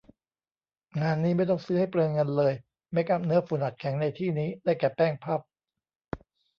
[0.99, 2.53] งานนี้ไม่ต้องซื้อให้เปลืองเงินเลย
[2.93, 5.41] เมคอัพเนื้อฝุ่นอัดแข็งในที่นี้ ได้แก่ แป้งพัฟ